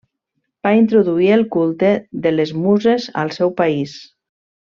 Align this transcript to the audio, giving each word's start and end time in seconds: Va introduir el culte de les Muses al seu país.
Va 0.67 0.71
introduir 0.77 1.27
el 1.35 1.43
culte 1.57 1.91
de 2.25 2.33
les 2.39 2.55
Muses 2.63 3.07
al 3.25 3.33
seu 3.39 3.53
país. 3.63 3.97